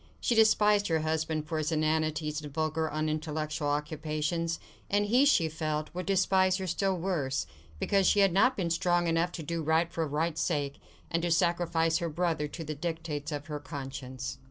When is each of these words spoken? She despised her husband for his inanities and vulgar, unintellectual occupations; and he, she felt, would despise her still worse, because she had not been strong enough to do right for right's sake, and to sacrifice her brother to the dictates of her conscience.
She 0.19 0.33
despised 0.33 0.87
her 0.87 1.01
husband 1.01 1.45
for 1.47 1.59
his 1.59 1.71
inanities 1.71 2.41
and 2.41 2.51
vulgar, 2.51 2.91
unintellectual 2.91 3.67
occupations; 3.67 4.59
and 4.89 5.05
he, 5.05 5.25
she 5.25 5.47
felt, 5.47 5.91
would 5.93 6.07
despise 6.07 6.57
her 6.57 6.65
still 6.65 6.97
worse, 6.97 7.45
because 7.77 8.07
she 8.07 8.21
had 8.21 8.33
not 8.33 8.57
been 8.57 8.71
strong 8.71 9.05
enough 9.05 9.31
to 9.33 9.43
do 9.43 9.61
right 9.61 9.93
for 9.93 10.07
right's 10.07 10.41
sake, 10.41 10.79
and 11.11 11.21
to 11.21 11.29
sacrifice 11.29 11.99
her 11.99 12.09
brother 12.09 12.47
to 12.47 12.63
the 12.63 12.73
dictates 12.73 13.31
of 13.31 13.45
her 13.45 13.59
conscience. 13.59 14.39